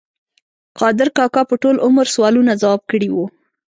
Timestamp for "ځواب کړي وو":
2.61-3.25